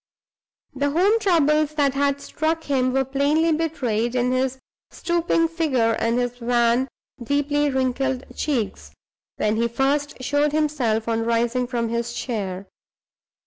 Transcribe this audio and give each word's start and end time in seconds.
The 0.73 0.89
home 0.89 1.19
troubles 1.19 1.75
that 1.75 1.93
had 1.93 2.21
struck 2.21 2.63
him 2.63 2.91
were 2.91 3.05
plainly 3.05 3.51
betrayed 3.51 4.15
in 4.15 4.31
his 4.31 4.57
stooping 4.89 5.47
figure 5.47 5.95
and 5.99 6.17
his 6.17 6.41
wan, 6.41 6.87
deeply 7.21 7.69
wrinkled 7.69 8.23
cheeks, 8.35 8.95
when 9.35 9.57
he 9.57 9.67
first 9.67 10.23
showed 10.23 10.53
himself 10.53 11.07
on 11.07 11.23
rising 11.23 11.67
from 11.67 11.89
his 11.89 12.13
chair. 12.13 12.65